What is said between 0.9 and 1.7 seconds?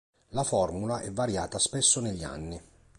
è variata